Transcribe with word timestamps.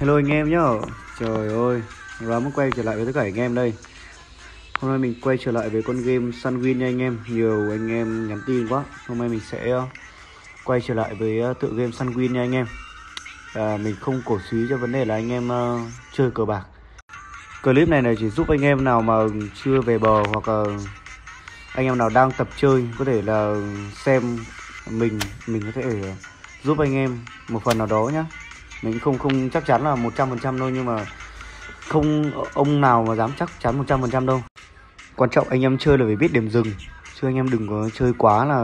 Hello 0.00 0.16
anh 0.16 0.32
em 0.32 0.50
nhá. 0.50 0.60
Trời 1.18 1.48
ơi 1.48 1.82
Rám 2.20 2.50
quay 2.52 2.70
trở 2.76 2.82
lại 2.82 2.96
với 2.96 3.06
tất 3.06 3.12
cả 3.14 3.20
anh 3.20 3.34
em 3.34 3.54
đây. 3.54 3.74
Hôm 4.80 4.90
nay 4.90 4.98
mình 4.98 5.14
quay 5.22 5.38
trở 5.44 5.52
lại 5.52 5.68
với 5.68 5.82
con 5.82 5.96
game 5.96 6.30
Sunwin 6.30 6.76
nha 6.76 6.86
anh 6.86 7.02
em. 7.02 7.18
Nhiều 7.28 7.70
anh 7.70 7.90
em 7.90 8.28
nhắn 8.28 8.40
tin 8.46 8.68
quá. 8.68 8.84
Hôm 9.06 9.18
nay 9.18 9.28
mình 9.28 9.40
sẽ 9.50 9.70
ờ, 9.70 9.86
quay 10.64 10.80
trở 10.80 10.94
lại 10.94 11.14
với 11.14 11.40
ờ, 11.40 11.54
tựa 11.60 11.68
game 11.68 11.90
Sunwin 11.90 12.32
nha 12.32 12.40
anh 12.40 12.54
em. 12.54 12.66
À, 13.54 13.76
Mình 13.76 13.96
không 14.00 14.22
cổ 14.24 14.38
suý 14.50 14.66
cho 14.70 14.76
vấn 14.76 14.92
đề 14.92 15.04
là 15.04 15.14
anh 15.14 15.32
em 15.32 15.48
uh, 15.48 15.80
chơi 16.12 16.30
cờ 16.30 16.44
bạc. 16.44 16.62
Clip 17.62 17.88
này 17.88 18.02
là 18.02 18.14
chỉ 18.18 18.30
giúp 18.30 18.48
anh 18.48 18.64
em 18.64 18.84
nào 18.84 19.02
mà 19.02 19.14
chưa 19.64 19.80
về 19.80 19.98
bờ 19.98 20.22
hoặc 20.22 20.48
là 20.48 20.64
anh 21.74 21.86
em 21.86 21.98
nào 21.98 22.08
đang 22.08 22.32
tập 22.32 22.48
chơi 22.56 22.88
có 22.98 23.04
thể 23.04 23.22
là 23.22 23.54
xem 24.04 24.38
mình 24.90 25.18
mình 25.46 25.62
có 25.62 25.82
thể 25.82 26.14
giúp 26.64 26.78
anh 26.78 26.94
em 26.94 27.18
một 27.48 27.62
phần 27.64 27.78
nào 27.78 27.86
đó 27.86 28.10
nhá 28.14 28.24
mình 28.82 28.98
không 28.98 29.18
không 29.18 29.50
chắc 29.50 29.66
chắn 29.66 29.84
là 29.84 29.94
100% 29.94 30.58
đâu 30.58 30.70
nhưng 30.70 30.84
mà 30.84 31.06
không 31.88 32.32
ông 32.54 32.80
nào 32.80 33.04
mà 33.08 33.14
dám 33.14 33.30
chắc 33.38 33.50
chắn 33.60 33.82
100% 33.82 34.26
đâu. 34.26 34.42
Quan 35.16 35.30
trọng 35.30 35.48
anh 35.48 35.62
em 35.62 35.78
chơi 35.78 35.98
là 35.98 36.04
phải 36.06 36.16
biết 36.16 36.32
điểm 36.32 36.48
dừng 36.48 36.66
chứ 37.20 37.28
anh 37.28 37.34
em 37.34 37.50
đừng 37.50 37.68
có 37.68 37.88
chơi 37.94 38.12
quá 38.18 38.44
là 38.44 38.60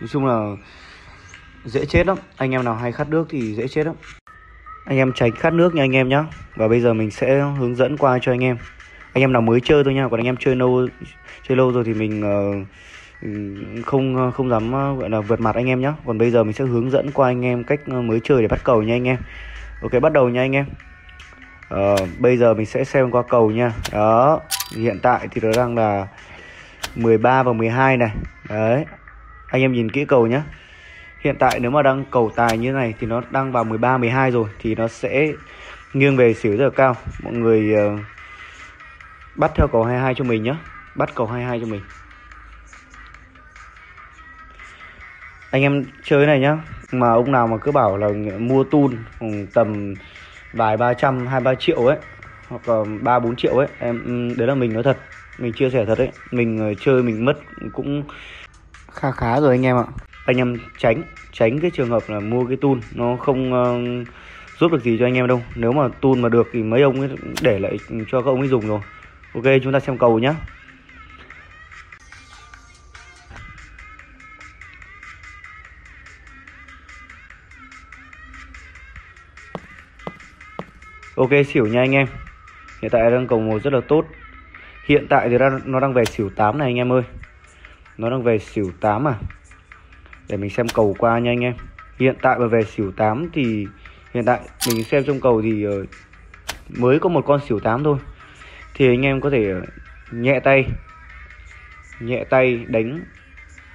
nói 0.00 0.08
chung 0.10 0.26
là 0.26 0.56
dễ 1.64 1.84
chết 1.86 2.06
lắm. 2.06 2.18
Anh 2.36 2.50
em 2.50 2.64
nào 2.64 2.74
hay 2.74 2.92
khát 2.92 3.08
nước 3.08 3.26
thì 3.30 3.54
dễ 3.54 3.68
chết 3.68 3.86
lắm. 3.86 3.94
Anh 4.84 4.98
em 4.98 5.12
tránh 5.12 5.32
khát 5.32 5.52
nước 5.52 5.74
nha 5.74 5.82
anh 5.82 5.96
em 5.96 6.08
nhá. 6.08 6.24
Và 6.56 6.68
bây 6.68 6.80
giờ 6.80 6.94
mình 6.94 7.10
sẽ 7.10 7.40
hướng 7.58 7.76
dẫn 7.76 7.96
qua 7.96 8.18
cho 8.22 8.32
anh 8.32 8.44
em. 8.44 8.56
Anh 9.12 9.22
em 9.22 9.32
nào 9.32 9.42
mới 9.42 9.60
chơi 9.60 9.84
thôi 9.84 9.94
nha 9.94 10.08
còn 10.10 10.20
anh 10.20 10.26
em 10.26 10.36
chơi 10.36 10.56
lâu 10.56 10.88
chơi 11.48 11.56
lâu 11.56 11.72
rồi 11.72 11.84
thì 11.84 11.94
mình 11.94 12.20
uh, 12.20 12.66
Ừ, 13.22 13.28
không 13.86 14.16
ờ, 14.16 14.30
không 14.30 14.50
dám 14.50 14.72
ờ, 14.72 14.94
gọi 14.94 15.10
là 15.10 15.20
vượt 15.20 15.40
mặt 15.40 15.54
anh 15.54 15.66
em 15.66 15.80
nhé 15.80 15.92
còn 16.06 16.18
bây 16.18 16.30
giờ 16.30 16.44
mình 16.44 16.52
sẽ 16.52 16.64
hướng 16.64 16.90
dẫn 16.90 17.10
qua 17.14 17.28
anh 17.28 17.44
em 17.44 17.64
cách 17.64 17.80
ờ, 17.86 18.02
mới 18.02 18.20
chơi 18.24 18.42
để 18.42 18.48
bắt 18.48 18.60
cầu 18.64 18.82
nha 18.82 18.94
anh 18.94 19.08
em. 19.08 19.16
Ok 19.82 20.02
bắt 20.02 20.12
đầu 20.12 20.28
nha 20.28 20.40
anh 20.40 20.56
em. 20.56 20.66
Uh, 21.74 22.08
bây 22.18 22.36
giờ 22.36 22.54
mình 22.54 22.66
sẽ 22.66 22.84
xem 22.84 23.10
qua 23.10 23.22
cầu 23.28 23.50
nha. 23.50 23.72
Đó 23.92 24.40
hiện 24.76 24.98
tại 25.02 25.28
thì 25.30 25.40
nó 25.44 25.50
đang 25.56 25.76
là 25.76 26.06
13 26.94 27.42
và 27.42 27.52
12 27.52 27.96
này. 27.96 28.10
Đấy 28.48 28.84
anh 29.46 29.62
em 29.62 29.72
nhìn 29.72 29.90
kỹ 29.90 30.04
cầu 30.04 30.26
nhé 30.26 30.40
hiện 31.20 31.36
tại 31.38 31.60
nếu 31.60 31.70
mà 31.70 31.82
đang 31.82 32.04
cầu 32.10 32.30
tài 32.36 32.58
như 32.58 32.72
này 32.72 32.94
thì 33.00 33.06
nó 33.06 33.22
đang 33.30 33.52
vào 33.52 33.64
13 33.64 33.98
12 33.98 34.30
rồi 34.30 34.48
thì 34.58 34.74
nó 34.74 34.88
sẽ 34.88 35.32
nghiêng 35.94 36.16
về 36.16 36.34
xỉu 36.34 36.56
rất 36.56 36.64
là 36.64 36.70
cao. 36.70 36.96
Mọi 37.22 37.32
người 37.32 37.74
uh, 37.74 38.00
bắt 39.34 39.50
theo 39.54 39.68
cầu 39.68 39.84
22 39.84 40.14
cho 40.14 40.24
mình 40.24 40.42
nhé 40.42 40.54
bắt 40.94 41.10
cầu 41.14 41.26
22 41.26 41.60
cho 41.60 41.66
mình. 41.66 41.80
Anh 45.50 45.62
em 45.62 45.84
chơi 46.04 46.26
này 46.26 46.40
nhá. 46.40 46.58
Mà 46.92 47.12
ông 47.12 47.32
nào 47.32 47.46
mà 47.46 47.56
cứ 47.56 47.72
bảo 47.72 47.96
là 47.96 48.08
mua 48.38 48.64
tun 48.64 48.96
ừ, 49.20 49.26
tầm 49.54 49.94
vài 50.52 50.76
ba 50.76 50.94
trăm 50.94 51.26
hai 51.26 51.40
ba 51.40 51.54
triệu 51.54 51.86
ấy 51.86 51.96
hoặc 52.48 52.68
là 52.68 52.84
ba 53.00 53.18
bốn 53.18 53.36
triệu 53.36 53.56
ấy 53.56 53.68
em 53.78 54.02
ừ, 54.04 54.34
đấy 54.38 54.48
là 54.48 54.54
mình 54.54 54.72
nói 54.72 54.82
thật. 54.82 54.98
Mình 55.38 55.52
chia 55.52 55.70
sẻ 55.70 55.84
thật 55.84 55.98
đấy 55.98 56.10
mình 56.30 56.58
ờ, 56.58 56.74
chơi 56.74 57.02
mình 57.02 57.24
mất 57.24 57.38
cũng 57.72 58.02
kha 58.92 59.10
khá 59.10 59.40
rồi 59.40 59.50
anh 59.50 59.66
em 59.66 59.76
ạ. 59.76 59.84
Anh 60.26 60.36
em 60.36 60.56
tránh 60.78 61.02
tránh 61.32 61.58
cái 61.60 61.70
trường 61.74 61.90
hợp 61.90 62.02
là 62.08 62.20
mua 62.20 62.46
cái 62.46 62.56
tun 62.56 62.80
nó 62.94 63.16
không 63.16 63.52
uh, 63.52 64.08
giúp 64.58 64.72
được 64.72 64.82
gì 64.82 64.96
cho 64.98 65.06
anh 65.06 65.14
em 65.14 65.26
đâu. 65.26 65.42
Nếu 65.54 65.72
mà 65.72 65.88
tun 66.00 66.22
mà 66.22 66.28
được 66.28 66.48
thì 66.52 66.62
mấy 66.62 66.82
ông 66.82 67.00
ấy 67.00 67.08
để 67.42 67.58
lại 67.58 67.78
cho 67.88 68.22
các 68.22 68.30
ông 68.30 68.40
ấy 68.40 68.48
dùng 68.48 68.68
rồi. 68.68 68.80
Ok 69.34 69.44
chúng 69.62 69.72
ta 69.72 69.80
xem 69.80 69.98
cầu 69.98 70.18
nhá. 70.18 70.34
Ok, 81.26 81.46
xỉu 81.46 81.66
nha 81.66 81.80
anh 81.80 81.92
em. 81.92 82.06
Hiện 82.82 82.90
tại 82.90 83.10
đang 83.10 83.26
cầu 83.26 83.40
một 83.40 83.62
rất 83.62 83.72
là 83.72 83.80
tốt. 83.88 84.06
Hiện 84.84 85.06
tại 85.08 85.28
thì 85.28 85.38
nó 85.64 85.80
đang 85.80 85.92
về 85.92 86.04
xỉu 86.04 86.30
8 86.36 86.58
này 86.58 86.68
anh 86.68 86.76
em 86.76 86.92
ơi. 86.92 87.02
Nó 87.98 88.10
đang 88.10 88.22
về 88.22 88.38
xỉu 88.38 88.72
8 88.80 89.08
à. 89.08 89.14
Để 90.28 90.36
mình 90.36 90.50
xem 90.50 90.68
cầu 90.68 90.96
qua 90.98 91.18
nha 91.18 91.30
anh 91.30 91.40
em. 91.40 91.54
Hiện 91.98 92.16
tại 92.22 92.38
mà 92.38 92.46
về 92.46 92.64
xỉu 92.64 92.92
8 92.92 93.28
thì 93.32 93.66
Hiện 94.14 94.24
tại 94.24 94.40
mình 94.68 94.84
xem 94.84 95.04
trong 95.04 95.20
cầu 95.20 95.42
thì 95.42 95.64
ờ, 95.64 95.84
Mới 96.68 96.98
có 96.98 97.08
một 97.08 97.24
con 97.26 97.40
xỉu 97.48 97.60
8 97.60 97.84
thôi. 97.84 97.98
Thì 98.74 98.88
anh 98.88 99.02
em 99.02 99.20
có 99.20 99.30
thể 99.30 99.50
ờ, 99.50 99.62
nhẹ 100.10 100.40
tay. 100.40 100.66
Nhẹ 102.00 102.24
tay 102.30 102.64
đánh 102.68 103.00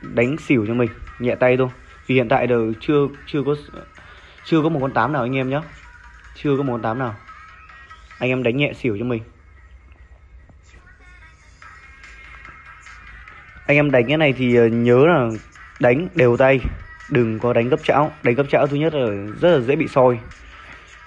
Đánh 0.02 0.38
xỉu 0.38 0.66
cho 0.68 0.74
mình. 0.74 0.90
Nhẹ 1.20 1.36
tay 1.36 1.58
thôi. 1.58 1.70
Vì 2.08 2.16
hiện 2.16 2.30
tại 2.30 2.48
đều 2.48 2.74
chưa 2.80 3.08
chưa 3.28 3.44
có 3.44 3.56
Chưa 4.46 4.62
có 4.64 4.70
một 4.70 4.80
con 4.82 4.94
8 4.94 5.14
nào 5.14 5.22
anh 5.22 5.36
em 5.36 5.50
nhé 5.50 5.62
Chưa 6.36 6.58
có 6.58 6.64
một 6.64 6.74
con 6.74 6.82
8 6.82 7.00
nào 7.00 7.16
anh 8.22 8.30
em 8.30 8.44
đánh 8.44 8.58
nhẹ 8.58 8.74
xỉu 8.74 8.98
cho 9.00 9.06
mình. 9.06 9.24
Anh 13.66 13.78
em 13.78 13.92
đánh 13.92 14.08
cái 14.08 14.18
này 14.18 14.34
thì 14.34 14.56
ờ, 14.56 14.68
nhớ 14.68 15.06
là 15.06 15.30
đánh 15.80 16.08
đều 16.16 16.38
tay. 16.38 16.60
Đừng 17.10 17.40
có 17.40 17.54
đánh 17.54 17.70
gấp 17.70 17.84
chảo 17.84 18.12
đánh 18.24 18.36
gấp 18.36 18.44
chảo 18.50 18.68
thứ 18.68 18.76
nhất 18.76 18.94
là 18.94 19.08
rất 19.42 19.58
là 19.58 19.60
dễ 19.60 19.76
bị 19.76 19.88
soi. 19.88 20.20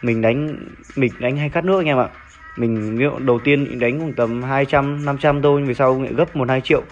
Mình 0.03 0.22
đánh 0.22 0.56
mình 0.97 1.12
đánh 1.19 1.36
hay 1.36 1.48
cắt 1.48 1.64
nước 1.64 1.80
anh 1.80 1.86
em 1.86 1.98
ạ. 1.98 2.08
Mình, 2.56 2.97
ví 2.97 3.04
dụ 3.04 3.19
đầu 3.19 3.38
tiên 3.44 3.78
đánh 3.78 3.98
khoảng 3.98 4.12
tầm 4.12 4.42
200 4.42 5.04
500 5.04 5.42
thôi 5.42 5.60
nhưng 5.60 5.69
về 5.69 5.74
sau 5.74 5.94
gấp 5.94 6.36
một 6.36 6.48
hai 6.48 6.60
triệu. 6.60 6.82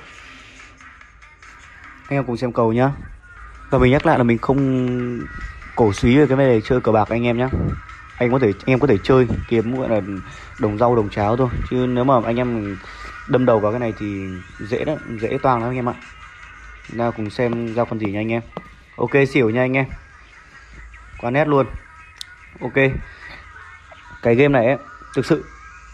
Anh 2.09 2.19
em 2.19 2.25
cùng 2.25 2.37
xem 2.37 2.53
cầu 2.53 2.73
nhá. 2.73 2.91
Và 3.71 3.79
mình 3.79 3.93
nhắc 3.93 4.07
lại 4.07 4.19
là 4.19 4.25
mình 4.25 4.39
không 4.39 5.21
cổ 5.77 5.93
suý 5.93 6.17
về 6.17 6.27
cái 6.27 6.37
vấn 6.37 6.47
đề 6.47 6.61
chơi 6.61 6.81
cờ 6.81 6.93
bạc 6.93 7.09
anh 7.09 7.27
em 7.27 7.39
nhé 7.39 7.49
anh 8.19 8.33
có 8.33 8.39
thể 8.39 8.47
anh 8.47 8.73
em 8.73 8.81
có 8.81 8.87
thể 8.87 8.97
chơi 9.03 9.27
kiếm 9.49 9.77
gọi 9.79 9.89
là 9.89 10.01
đồng 10.59 10.79
rau 10.79 10.97
đồng 10.97 11.11
cháo 11.11 11.37
thôi. 11.37 11.49
Chứ 11.71 11.87
nếu 11.89 12.05
mà 12.05 12.15
anh 12.25 12.37
em 12.37 12.77
đâm 13.29 13.47
đầu 13.47 13.61
vào 13.61 13.73
cái 13.73 13.81
này 13.81 13.93
thì 13.99 14.27
dễ 14.59 14.85
đó 14.85 14.95
dễ 15.21 15.39
toang 15.43 15.61
lắm 15.61 15.71
anh 15.71 15.77
em 15.77 15.89
ạ. 15.89 15.95
Nào 16.93 17.13
cùng 17.13 17.31
xem 17.31 17.75
ra 17.75 17.85
con 17.85 17.99
gì 17.99 18.13
nha 18.13 18.21
anh 18.21 18.33
em. 18.33 18.43
Ok 18.97 19.11
xỉu 19.29 19.51
nha 19.51 19.61
anh 19.61 19.77
em. 19.77 19.87
Quá 21.21 21.31
nét 21.31 21.49
luôn. 21.49 21.67
Ok. 22.61 22.75
Cái 24.23 24.35
game 24.35 24.49
này 24.49 24.67
ấy, 24.67 24.77
thực 25.15 25.27
sự 25.27 25.45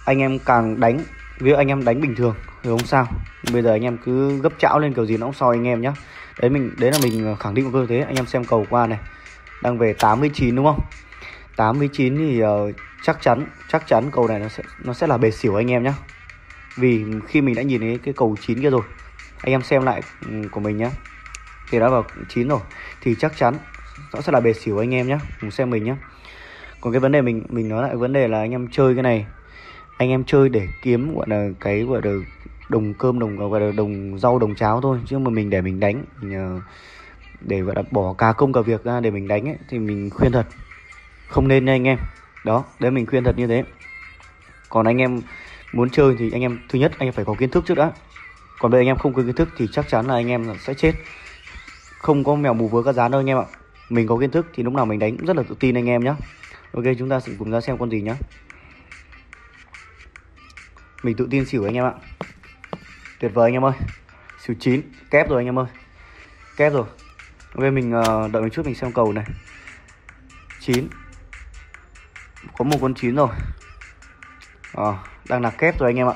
anh 0.05 0.19
em 0.19 0.39
càng 0.39 0.81
đánh 0.81 1.01
ví 1.39 1.51
dụ 1.51 1.57
anh 1.57 1.69
em 1.69 1.85
đánh 1.85 2.01
bình 2.01 2.15
thường 2.15 2.35
thì 2.63 2.71
không 2.71 2.87
sao. 2.87 3.07
Bây 3.53 3.63
giờ 3.63 3.71
anh 3.73 3.83
em 3.83 3.99
cứ 4.05 4.41
gấp 4.41 4.53
chảo 4.59 4.79
lên 4.79 4.95
kiểu 4.95 5.07
gì 5.07 5.17
nó 5.17 5.27
cũng 5.27 5.35
soi 5.35 5.57
anh 5.57 5.67
em 5.67 5.81
nhá. 5.81 5.93
Đấy 6.41 6.51
mình 6.51 6.75
đấy 6.79 6.93
là 6.93 6.99
mình 7.03 7.37
khẳng 7.41 7.55
định 7.55 7.65
một 7.65 7.71
cơ 7.73 7.87
thế 7.89 8.01
anh 8.01 8.17
em 8.17 8.27
xem 8.27 8.45
cầu 8.45 8.67
qua 8.71 8.87
này. 8.87 8.99
Đang 9.63 9.79
về 9.79 9.93
89 9.93 10.57
đúng 10.57 10.65
không? 10.65 10.81
89 11.59 12.17
thì 12.17 12.43
uh, 12.45 12.49
chắc 13.03 13.19
chắn 13.23 13.47
chắc 13.69 13.87
chắn 13.87 14.11
cầu 14.13 14.29
này 14.29 14.39
nó 14.39 14.49
sẽ 14.49 14.63
nó 14.85 14.93
sẽ 14.93 15.07
là 15.07 15.19
bề 15.19 15.31
xỉu 15.31 15.55
anh 15.55 15.71
em 15.71 15.83
nhé 15.83 15.93
vì 16.77 17.05
khi 17.27 17.41
mình 17.41 17.55
đã 17.55 17.63
nhìn 17.63 17.81
thấy 17.81 17.99
cái 18.05 18.15
cầu 18.17 18.37
9 18.47 18.63
kia 18.63 18.71
rồi 18.71 18.83
anh 19.41 19.53
em 19.53 19.63
xem 19.63 19.83
lại 19.83 20.03
ừ, 20.27 20.33
của 20.51 20.61
mình 20.61 20.77
nhé 20.77 20.91
thì 21.71 21.79
đã 21.79 21.89
vào 21.89 22.05
9 22.29 22.49
rồi 22.49 22.61
thì 23.01 23.15
chắc 23.19 23.37
chắn 23.37 23.55
nó 24.15 24.21
sẽ 24.21 24.33
là 24.33 24.41
bề 24.41 24.53
xỉu 24.53 24.79
anh 24.79 24.95
em 24.95 25.07
nhé 25.07 25.19
cùng 25.41 25.51
xem 25.51 25.71
mình 25.71 25.85
nhé 25.85 25.95
còn 26.81 26.93
cái 26.93 27.01
vấn 27.01 27.13
đề 27.13 27.23
mình 27.23 27.43
mình 27.49 27.69
nói 27.69 27.83
lại 27.83 27.97
vấn 27.97 28.13
đề 28.13 28.29
là 28.29 28.39
anh 28.39 28.51
em 28.51 28.69
chơi 28.71 28.95
cái 28.95 29.03
này 29.03 29.27
anh 29.99 30.11
em 30.11 30.25
chơi 30.25 30.49
để 30.49 30.69
kiếm 30.83 31.15
gọi 31.15 31.27
là 31.29 31.49
cái 31.61 31.83
gọi 31.83 32.01
là 32.05 32.13
đồng 32.69 32.95
cơm 32.95 33.19
đồng 33.19 33.37
gọi 33.37 33.61
là 33.61 33.73
đồng 33.73 34.19
rau 34.19 34.39
đồng 34.39 34.55
cháo 34.55 34.81
thôi. 34.81 34.99
Chứ 35.07 35.19
mà 35.19 35.31
mình 35.31 35.51
để 35.51 35.61
mình 35.61 35.81
đánh 35.81 36.05
mình, 36.21 36.57
uh, 36.57 36.63
để 37.41 37.61
gọi 37.61 37.75
là 37.75 37.83
bỏ 37.91 38.13
cả 38.19 38.33
công 38.33 38.53
cả 38.53 38.61
việc 38.61 38.85
ra 38.85 39.01
để 39.01 39.11
mình 39.11 39.29
đánh 39.29 39.49
ấy 39.49 39.57
thì 39.69 39.79
mình 39.79 40.11
khuyên 40.11 40.33
thật 40.33 40.47
không 41.29 41.49
nên 41.49 41.65
nha 41.65 41.73
anh 41.73 41.85
em. 41.85 41.99
Đó, 42.45 42.65
đấy 42.81 42.91
mình 42.91 43.07
khuyên 43.07 43.25
thật 43.25 43.39
như 43.39 43.47
thế. 43.47 43.65
Còn 44.69 44.87
anh 44.87 44.99
em 44.99 45.21
muốn 45.73 45.91
chơi 45.91 46.17
thì 46.19 46.31
anh 46.33 46.43
em, 46.43 46.59
thứ 46.69 46.79
nhất, 46.79 46.93
anh 46.99 47.09
em 47.09 47.15
phải 47.15 47.25
có 47.25 47.35
kiến 47.39 47.51
thức 47.51 47.65
trước 47.67 47.75
đã. 47.75 47.93
Còn 48.59 48.71
bây 48.71 48.81
anh 48.81 48.87
em 48.87 48.99
không 48.99 49.15
có 49.15 49.23
kiến 49.23 49.35
thức 49.35 49.49
thì 49.57 49.67
chắc 49.73 49.89
chắn 49.89 50.07
là 50.07 50.15
anh 50.15 50.29
em 50.29 50.55
sẽ 50.61 50.75
chết. 50.75 50.93
Không 51.99 52.25
có 52.25 52.35
mèo 52.35 52.55
mù 52.55 52.69
với 52.69 52.85
các 52.85 52.93
giá 52.93 53.09
đâu 53.09 53.21
anh 53.21 53.31
em 53.31 53.39
ạ. 53.39 53.45
Mình 53.89 54.07
có 54.07 54.19
kiến 54.19 54.31
thức 54.31 54.47
thì 54.55 54.63
lúc 54.63 54.75
nào 54.75 54.87
mình 54.87 54.99
đánh 54.99 55.17
cũng 55.17 55.27
rất 55.27 55.37
là 55.37 55.43
tự 55.43 55.57
tin 55.61 55.75
anh 55.77 55.89
em 55.89 56.05
nhé 56.05 56.15
ok, 56.73 56.85
chúng 56.99 57.09
ta 57.09 57.21
sẽ 57.21 57.33
cùng 57.39 57.51
ra 57.51 57.61
xem 57.61 57.79
con 57.79 57.91
gì 57.91 58.01
nhá. 58.01 58.15
Mình 61.03 61.17
tự 61.17 61.29
tin 61.31 61.45
xỉu 61.45 61.65
anh 61.65 61.75
em 61.75 61.85
ạ. 61.85 61.93
Tuyệt 63.21 63.35
vời 63.35 63.47
anh 63.49 63.53
em 63.55 63.65
ơi. 63.65 63.75
Xỉu 64.45 64.57
chín, 64.61 64.83
kép 65.11 65.29
rồi 65.29 65.41
anh 65.41 65.47
em 65.47 65.59
ơi. 65.59 65.67
Kép 66.57 66.73
rồi. 66.73 66.87
Ok, 67.55 67.73
mình 67.73 67.93
ờ, 67.93 68.29
đợi 68.33 68.43
một 68.43 68.49
chút 68.53 68.67
mình 68.67 68.75
xem 68.75 68.93
cầu 68.93 69.13
này. 69.13 69.25
Chín 70.61 70.89
có 72.59 72.65
một 72.65 72.79
con 72.81 72.95
chín 72.95 73.15
rồi. 73.15 73.29
À, 74.75 74.93
đang 75.29 75.43
là 75.43 75.51
kép 75.51 75.79
rồi 75.79 75.91
anh 75.91 75.97
em 75.97 76.09
ạ. 76.09 76.15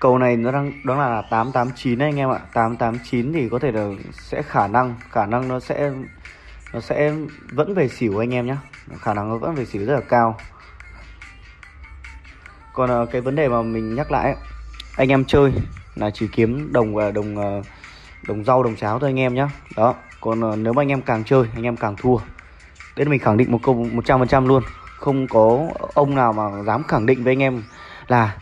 Cầu 0.00 0.18
này 0.18 0.36
nó 0.36 0.52
đang 0.52 0.72
đó 0.84 0.96
là 0.96 1.22
889 1.30 1.98
đấy 1.98 2.08
anh 2.08 2.18
em 2.18 2.30
ạ. 2.30 2.38
889 2.52 3.32
thì 3.32 3.48
có 3.48 3.58
thể 3.58 3.72
là 3.72 3.88
sẽ 4.12 4.42
khả 4.42 4.66
năng 4.66 4.94
khả 5.10 5.26
năng 5.26 5.48
nó 5.48 5.60
sẽ 5.60 5.90
nó 6.72 6.80
sẽ 6.80 7.14
vẫn 7.52 7.74
về 7.74 7.88
xỉu 7.88 8.22
anh 8.22 8.34
em 8.34 8.46
nhé 8.46 8.56
khả 9.00 9.14
năng 9.14 9.28
nó 9.28 9.36
vẫn 9.36 9.54
về 9.54 9.64
xỉu 9.64 9.86
rất 9.86 9.94
là 9.94 10.00
cao. 10.08 10.36
Còn 12.72 12.90
ờ, 12.90 13.06
cái 13.06 13.20
vấn 13.20 13.34
đề 13.34 13.48
mà 13.48 13.62
mình 13.62 13.94
nhắc 13.94 14.12
lại 14.12 14.36
anh 14.96 15.08
em 15.08 15.24
chơi 15.24 15.52
là 15.94 16.10
chỉ 16.10 16.28
kiếm 16.32 16.72
đồng 16.72 16.96
ờ, 16.96 17.10
đồng 17.10 17.62
đồng 18.28 18.44
rau 18.44 18.62
đồng 18.62 18.76
cháo 18.76 18.98
thôi 18.98 19.10
anh 19.10 19.20
em 19.20 19.34
nhé 19.34 19.46
đó 19.76 19.94
còn 20.20 20.62
nếu 20.62 20.72
mà 20.72 20.82
anh 20.82 20.88
em 20.88 21.02
càng 21.02 21.24
chơi 21.24 21.44
anh 21.54 21.62
em 21.62 21.76
càng 21.76 21.96
thua 21.96 22.18
đấy 22.96 23.04
là 23.06 23.10
mình 23.10 23.20
khẳng 23.20 23.36
định 23.36 23.52
một 23.52 23.58
câu 23.62 23.86
100% 23.94 24.46
luôn. 24.46 24.62
Không 24.96 25.26
có 25.26 25.68
ông 25.94 26.14
nào 26.14 26.32
mà 26.32 26.62
dám 26.66 26.82
khẳng 26.84 27.06
định 27.06 27.24
với 27.24 27.32
anh 27.32 27.42
em 27.42 27.62
là 28.08 28.36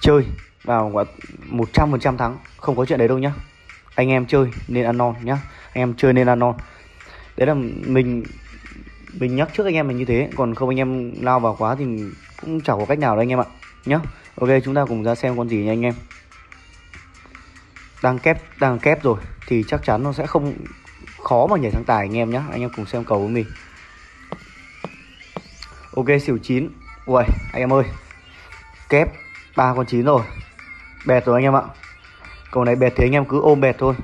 chơi 0.00 0.26
vào 0.64 1.04
một 1.46 1.68
trăm 1.72 1.90
phần 1.90 2.00
trăm 2.00 2.16
thắng. 2.16 2.38
Không 2.56 2.76
có 2.76 2.84
chuyện 2.84 2.98
đấy 2.98 3.08
đâu 3.08 3.18
nhá. 3.18 3.32
Anh 3.94 4.08
em 4.08 4.26
chơi 4.26 4.46
nên 4.68 4.84
ăn 4.84 4.98
non 4.98 5.14
nhá. 5.22 5.38
Anh 5.72 5.82
em 5.82 5.94
chơi 5.94 6.12
nên 6.12 6.26
ăn 6.26 6.38
non. 6.38 6.54
Đấy 7.36 7.46
là 7.46 7.54
mình 7.54 8.22
mình 9.12 9.36
nhắc 9.36 9.48
trước 9.56 9.66
anh 9.66 9.74
em 9.74 9.88
mình 9.88 9.96
như 9.96 10.04
thế. 10.04 10.30
Còn 10.36 10.54
không 10.54 10.68
anh 10.68 10.78
em 10.78 11.12
lao 11.20 11.40
vào 11.40 11.56
quá 11.58 11.74
thì 11.78 11.84
cũng 12.40 12.60
chẳng 12.60 12.78
có 12.78 12.84
cách 12.84 12.98
nào 12.98 13.16
đâu 13.16 13.22
anh 13.22 13.32
em 13.32 13.40
ạ. 13.40 13.44
Nhá. 13.84 14.00
Ok, 14.40 14.48
chúng 14.64 14.74
ta 14.74 14.84
cùng 14.88 15.02
ra 15.02 15.14
xem 15.14 15.36
con 15.36 15.48
gì 15.48 15.56
nha 15.56 15.72
anh 15.72 15.82
em. 15.82 15.94
Đang 18.02 18.18
kép 18.18 18.38
đang 18.60 18.78
kép 18.78 19.02
rồi 19.02 19.16
thì 19.46 19.64
chắc 19.68 19.84
chắn 19.84 20.02
nó 20.02 20.12
sẽ 20.12 20.26
không 20.26 20.54
khó 21.22 21.46
mà 21.46 21.56
nhảy 21.56 21.70
sang 21.70 21.84
tài 21.84 21.98
anh 21.98 22.16
em 22.16 22.30
nhé 22.30 22.42
anh 22.50 22.60
em 22.60 22.70
cùng 22.76 22.86
xem 22.86 23.04
cầu 23.04 23.18
với 23.18 23.28
mình 23.28 23.46
ok, 25.96 26.06
xỉu 26.22 26.38
9 26.38 26.68
ui 27.06 27.24
anh 27.52 27.62
em 27.62 27.72
ơi. 27.72 27.84
Kép 28.88 29.08
ba 29.56 29.74
con 29.76 29.86
chín 29.86 30.04
rồi. 30.04 30.22
Bẹt 31.06 31.24
rồi 31.24 31.38
anh 31.38 31.44
em 31.44 31.56
ạ. 31.56 31.62
Cầu 32.50 32.64
này 32.64 32.76
bẹt 32.76 32.92
thì 32.96 33.04
anh 33.04 33.12
em 33.12 33.24
cứ 33.24 33.40
ôm 33.40 33.60
bẹt 33.60 33.76
thôi. 33.78 33.94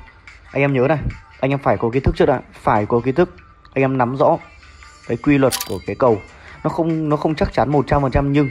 Anh 0.52 0.62
em 0.62 0.72
nhớ 0.72 0.86
này, 0.88 0.98
anh 1.40 1.50
em 1.50 1.58
phải 1.58 1.76
có 1.76 1.90
kiến 1.90 2.02
thức 2.02 2.16
trước 2.16 2.26
đã. 2.26 2.40
Phải 2.52 2.86
có 2.86 3.00
kiến 3.04 3.14
thức. 3.14 3.36
Anh 3.74 3.82
em 3.82 3.98
nắm 3.98 4.16
rõ 4.16 4.38
cái 5.08 5.16
quy 5.16 5.38
luật 5.38 5.52
của 5.68 5.78
cái 5.86 5.96
cầu. 5.98 6.22
Nó 6.64 6.70
không 6.70 7.08
nó 7.08 7.16
không 7.16 7.34
chắc 7.34 7.52
chắn 7.52 7.72
100% 7.72 8.32
nhưng 8.32 8.48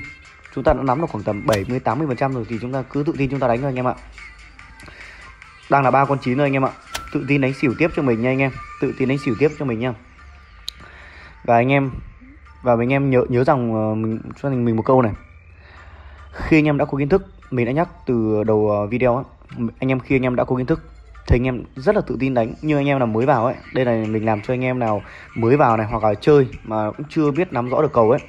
chúng 0.55 0.63
ta 0.63 0.73
đã 0.73 0.83
nắm 0.83 1.01
được 1.01 1.07
khoảng 1.09 1.23
tầm 1.23 1.45
70 1.45 1.79
80% 1.79 2.33
rồi 2.33 2.45
thì 2.49 2.57
chúng 2.61 2.73
ta 2.73 2.81
cứ 2.81 3.03
tự 3.03 3.13
tin 3.17 3.29
chúng 3.29 3.39
ta 3.39 3.47
đánh 3.47 3.61
thôi 3.61 3.69
anh 3.69 3.75
em 3.75 3.87
ạ. 3.87 3.95
Đang 5.69 5.83
là 5.83 5.91
ba 5.91 6.05
con 6.05 6.19
chín 6.21 6.37
rồi 6.37 6.45
anh 6.45 6.53
em 6.53 6.65
ạ. 6.65 6.71
Tự 7.11 7.25
tin 7.27 7.41
đánh 7.41 7.53
xỉu 7.53 7.73
tiếp 7.77 7.91
cho 7.95 8.01
mình 8.01 8.21
nha 8.21 8.29
anh 8.29 8.41
em. 8.41 8.51
Tự 8.81 8.93
tin 8.97 9.09
đánh 9.09 9.17
xỉu 9.17 9.35
tiếp 9.39 9.51
cho 9.59 9.65
mình 9.65 9.79
nha. 9.79 9.93
Và 11.43 11.55
anh 11.55 11.71
em 11.71 11.91
và 12.61 12.75
mình 12.75 12.93
em 12.93 13.09
nhớ 13.09 13.23
nhớ 13.29 13.43
rằng 13.43 13.73
ờ, 13.73 13.95
mình 13.95 14.19
cho 14.41 14.49
mình 14.49 14.75
một 14.75 14.83
câu 14.85 15.01
này. 15.01 15.13
Khi 16.31 16.57
anh 16.57 16.65
em 16.65 16.77
đã 16.77 16.85
có 16.85 16.97
kiến 16.97 17.09
thức 17.09 17.27
mình 17.51 17.65
đã 17.65 17.71
nhắc 17.71 17.89
từ 18.05 18.43
đầu 18.43 18.69
ờ, 18.69 18.87
video 18.87 19.15
ấy, 19.15 19.25
anh 19.79 19.91
em 19.91 19.99
khi 19.99 20.15
anh 20.15 20.21
em 20.21 20.35
đã 20.35 20.43
có 20.43 20.55
kiến 20.55 20.65
thức 20.65 20.79
thì 21.27 21.35
anh 21.35 21.43
em 21.43 21.63
rất 21.75 21.95
là 21.95 22.01
tự 22.01 22.17
tin 22.19 22.33
đánh. 22.33 22.53
Như 22.61 22.77
anh 22.77 22.87
em 22.87 22.99
nào 22.99 23.07
mới 23.07 23.25
vào 23.25 23.45
ấy 23.45 23.55
đây 23.73 23.85
là 23.85 24.05
mình 24.07 24.25
làm 24.25 24.41
cho 24.41 24.53
anh 24.53 24.63
em 24.63 24.79
nào 24.79 25.03
mới 25.35 25.57
vào 25.57 25.77
này 25.77 25.87
hoặc 25.87 26.03
là 26.03 26.13
chơi 26.13 26.47
mà 26.63 26.91
cũng 26.91 27.05
chưa 27.09 27.31
biết 27.31 27.53
nắm 27.53 27.69
rõ 27.69 27.81
được 27.81 27.93
cầu 27.93 28.11
ấy 28.11 28.19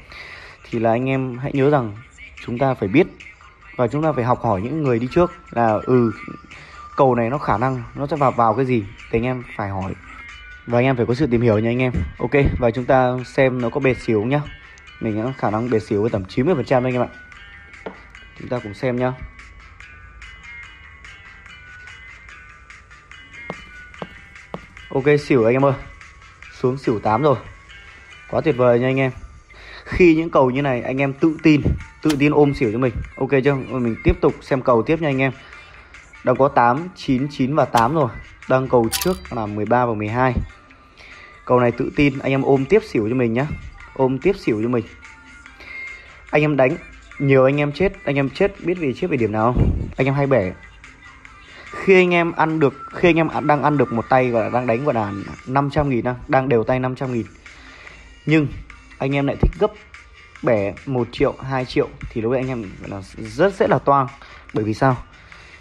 thì 0.70 0.78
là 0.78 0.90
anh 0.90 1.08
em 1.08 1.38
hãy 1.38 1.52
nhớ 1.54 1.70
rằng 1.70 1.92
chúng 2.40 2.58
ta 2.58 2.74
phải 2.74 2.88
biết 2.88 3.06
và 3.76 3.88
chúng 3.88 4.02
ta 4.02 4.12
phải 4.12 4.24
học 4.24 4.40
hỏi 4.42 4.62
những 4.62 4.82
người 4.82 4.98
đi 4.98 5.08
trước 5.10 5.32
là 5.50 5.78
ừ 5.86 6.12
cầu 6.96 7.14
này 7.14 7.30
nó 7.30 7.38
khả 7.38 7.58
năng 7.58 7.82
nó 7.94 8.06
sẽ 8.06 8.16
vào 8.16 8.32
vào 8.32 8.54
cái 8.54 8.66
gì 8.66 8.84
thì 9.10 9.18
anh 9.18 9.24
em 9.24 9.42
phải 9.56 9.68
hỏi 9.68 9.94
và 10.68 10.78
anh 10.78 10.84
em 10.84 10.96
phải 10.96 11.06
có 11.06 11.14
sự 11.14 11.26
tìm 11.26 11.40
hiểu 11.40 11.58
nha 11.58 11.70
anh 11.70 11.82
em. 11.82 11.92
Ok, 12.18 12.30
và 12.58 12.70
chúng 12.70 12.84
ta 12.84 13.16
xem 13.24 13.60
nó 13.62 13.70
có 13.70 13.80
bệt 13.80 13.94
xỉu 13.94 14.22
nhá. 14.22 14.40
Mình 15.00 15.22
có 15.22 15.32
khả 15.38 15.50
năng 15.50 15.70
bệt 15.70 15.82
xỉu 15.82 16.02
với 16.02 16.10
tầm 16.10 16.24
90 16.24 16.54
phần 16.54 16.64
trăm 16.64 16.84
anh 16.84 16.92
em 16.92 17.02
ạ. 17.02 17.08
Chúng 18.38 18.48
ta 18.48 18.58
cùng 18.58 18.74
xem 18.74 18.96
nhá. 18.96 19.12
Ok, 24.88 25.04
xỉu 25.20 25.44
anh 25.44 25.54
em 25.54 25.64
ơi. 25.64 25.74
Xuống 26.60 26.78
xỉu 26.78 27.00
8 27.00 27.22
rồi. 27.22 27.36
Quá 28.30 28.40
tuyệt 28.40 28.56
vời 28.56 28.80
nha 28.80 28.86
anh 28.86 29.00
em. 29.00 29.10
Khi 29.84 30.14
những 30.14 30.30
cầu 30.30 30.50
như 30.50 30.62
này, 30.62 30.82
anh 30.82 31.00
em 31.00 31.12
tự 31.12 31.36
tin 31.42 31.62
tự 32.02 32.10
tin 32.18 32.32
ôm 32.32 32.54
xỉu 32.54 32.72
cho 32.72 32.78
mình. 32.78 32.94
Ok 33.16 33.30
chưa? 33.44 33.54
Mình 33.54 33.96
tiếp 34.04 34.20
tục 34.20 34.34
xem 34.40 34.62
cầu 34.62 34.82
tiếp 34.82 35.00
nha 35.00 35.08
anh 35.08 35.18
em. 35.18 35.32
Đang 36.24 36.36
có 36.36 36.48
8 36.48 36.88
9 36.96 37.28
9 37.30 37.54
và 37.54 37.64
8 37.64 37.94
rồi. 37.94 38.08
Đang 38.48 38.68
cầu 38.68 38.88
trước 38.92 39.16
là 39.30 39.46
13 39.46 39.86
và 39.86 39.94
12 39.94 40.34
cầu 41.48 41.60
này 41.60 41.72
tự 41.72 41.90
tin, 41.96 42.18
anh 42.18 42.32
em 42.32 42.42
ôm 42.42 42.64
tiếp 42.64 42.82
xỉu 42.84 43.08
cho 43.08 43.14
mình 43.14 43.32
nhá. 43.32 43.46
Ôm 43.94 44.18
tiếp 44.18 44.36
xỉu 44.38 44.62
cho 44.62 44.68
mình. 44.68 44.84
Anh 46.30 46.42
em 46.42 46.56
đánh, 46.56 46.76
nhiều 47.18 47.44
anh 47.44 47.56
em 47.56 47.72
chết, 47.72 47.92
anh 48.04 48.16
em 48.16 48.30
chết 48.30 48.52
biết 48.64 48.74
vì 48.78 48.94
chết 48.94 49.06
về 49.10 49.16
điểm 49.16 49.32
nào 49.32 49.52
không? 49.52 49.70
Anh 49.96 50.06
em 50.06 50.14
hay 50.14 50.26
bẻ. 50.26 50.52
Khi 51.70 51.94
anh 51.94 52.14
em 52.14 52.32
ăn 52.32 52.60
được, 52.60 52.74
khi 52.92 53.08
anh 53.08 53.16
em 53.16 53.28
đang 53.46 53.62
ăn 53.62 53.78
được 53.78 53.92
một 53.92 54.08
tay 54.08 54.30
và 54.30 54.48
đang 54.48 54.66
đánh 54.66 54.84
gọi 54.84 54.94
là 54.94 55.12
500 55.46 55.88
nghìn 55.88 56.04
đang 56.28 56.48
đều 56.48 56.64
tay 56.64 56.78
500 56.78 57.12
nghìn. 57.12 57.26
Nhưng 58.26 58.46
anh 58.98 59.14
em 59.14 59.26
lại 59.26 59.36
thích 59.40 59.52
gấp 59.60 59.70
bẻ 60.42 60.74
1 60.86 61.08
triệu 61.12 61.34
2 61.42 61.64
triệu 61.64 61.88
thì 62.10 62.20
lúc 62.20 62.32
đấy 62.32 62.40
anh 62.40 62.48
em 62.48 62.64
là 62.86 63.02
rất 63.18 63.54
dễ 63.54 63.66
là 63.66 63.78
toang. 63.78 64.06
Bởi 64.54 64.64
vì 64.64 64.74
sao? 64.74 64.96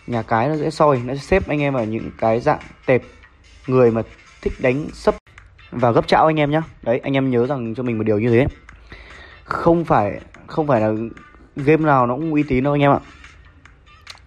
Nhà 0.07 0.21
cái 0.21 0.47
nó 0.47 0.55
dễ 0.55 0.69
soi, 0.69 1.01
nó 1.05 1.13
sẽ 1.15 1.21
xếp 1.21 1.47
anh 1.47 1.61
em 1.61 1.73
ở 1.73 1.83
những 1.83 2.11
cái 2.17 2.39
dạng 2.39 2.59
tệp 2.85 3.01
người 3.67 3.91
mà 3.91 4.01
thích 4.41 4.53
đánh 4.59 4.87
sấp 4.93 5.15
và 5.71 5.91
gấp 5.91 6.07
chảo 6.07 6.25
anh 6.25 6.39
em 6.39 6.51
nhé 6.51 6.61
đấy, 6.81 6.99
anh 7.03 7.13
em 7.13 7.29
nhớ 7.29 7.47
rằng 7.47 7.75
cho 7.75 7.83
mình 7.83 7.97
một 7.97 8.03
điều 8.03 8.19
như 8.19 8.29
thế. 8.29 8.47
Không 9.43 9.85
phải 9.85 10.21
không 10.47 10.67
phải 10.67 10.81
là 10.81 10.91
game 11.55 11.85
nào 11.85 12.07
nó 12.07 12.15
cũng 12.15 12.33
uy 12.33 12.43
tín 12.43 12.63
đâu 12.63 12.73
anh 12.73 12.81
em 12.81 12.91
ạ. 12.91 12.99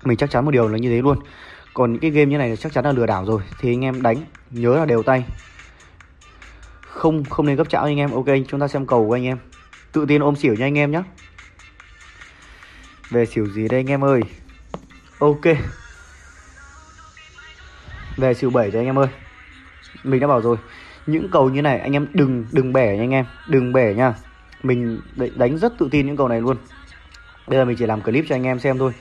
Mình 0.03 0.17
chắc 0.17 0.31
chắn 0.31 0.45
một 0.45 0.51
điều 0.51 0.69
là 0.69 0.79
như 0.79 0.91
thế 0.91 1.03
luôn. 1.03 1.19
Còn 1.75 1.93
những 1.93 2.01
cái 2.01 2.11
game 2.11 2.31
như 2.31 2.39
này 2.39 2.57
chắc 2.57 2.73
chắn 2.73 2.85
là 2.85 2.93
lừa 2.93 3.07
đảo 3.07 3.25
rồi. 3.25 3.43
Thì 3.59 3.73
anh 3.73 3.85
em 3.85 4.03
đánh, 4.03 4.17
nhớ 4.51 4.77
là 4.77 4.85
đều 4.85 5.03
tay. 5.03 5.25
Không 6.81 7.25
không 7.25 7.47
nên 7.47 7.57
gấp 7.57 7.69
chảo 7.69 7.85
anh 7.85 7.99
em. 7.99 8.11
Ok, 8.11 8.27
chúng 8.49 8.61
ta 8.61 8.69
xem 8.69 8.87
cầu 8.87 9.07
của 9.09 9.17
anh 9.17 9.25
em. 9.25 9.39
Tự 9.93 10.07
tin 10.09 10.23
ôm 10.23 10.37
xỉu 10.37 10.55
nha 10.55 10.67
anh 10.67 10.79
em 10.79 10.91
nhé 10.91 11.03
về 13.11 13.27
xỉu 13.27 13.47
gì 13.47 13.69
đây 13.69 13.81
anh 13.81 13.87
em 13.87 14.05
ơi? 14.05 14.21
Ok. 15.19 15.41
Về 18.17 18.35
xỉu 18.35 18.51
7 18.51 18.71
cho 18.71 18.79
anh 18.81 18.87
em 18.87 18.99
ơi. 18.99 19.07
Mình 20.05 20.21
đã 20.21 20.27
bảo 20.27 20.41
rồi 20.41 20.57
những 21.07 21.29
cầu 21.31 21.51
như 21.51 21.63
này 21.63 21.79
anh 21.79 21.93
em 21.93 22.07
đừng 22.13 22.45
đừng 22.53 22.73
bẻ 22.73 22.97
nha 22.97 23.03
anh 23.03 23.11
em. 23.11 23.25
Đừng 23.49 23.73
bẻ 23.73 23.95
nha. 23.95 24.15
Mình 24.63 25.01
đánh 25.35 25.59
rất 25.59 25.79
tự 25.79 25.89
tin 25.91 26.07
những 26.07 26.17
cầu 26.17 26.29
này 26.29 26.41
luôn. 26.41 26.57
Bây 27.47 27.59
giờ 27.59 27.65
mình 27.65 27.77
chỉ 27.77 27.87
làm 27.87 28.01
clip 28.01 28.25
cho 28.29 28.35
anh 28.35 28.45
em 28.45 28.59
xem 28.59 28.79
thôi. 28.79 28.93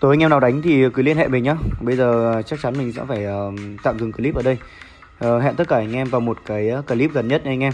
Tối 0.00 0.14
anh 0.14 0.20
em 0.22 0.30
nào 0.30 0.40
đánh 0.40 0.62
thì 0.62 0.84
cứ 0.94 1.02
liên 1.02 1.16
hệ 1.16 1.28
mình 1.28 1.44
nhá. 1.44 1.56
Bây 1.80 1.96
giờ 1.96 2.42
chắc 2.46 2.60
chắn 2.62 2.78
mình 2.78 2.92
sẽ 2.92 3.04
phải 3.08 3.26
uh, 3.26 3.54
tạm 3.82 3.98
dừng 3.98 4.12
clip 4.12 4.34
ở 4.34 4.42
đây. 4.42 4.58
Uh, 5.26 5.42
hẹn 5.42 5.54
tất 5.56 5.68
cả 5.68 5.76
anh 5.76 5.92
em 5.92 6.08
vào 6.08 6.20
một 6.20 6.38
cái 6.46 6.68
ờ, 6.68 6.82
clip 6.82 7.12
gần 7.12 7.28
nhất 7.28 7.44
nha 7.44 7.50
anh 7.50 7.60
em. 7.60 7.72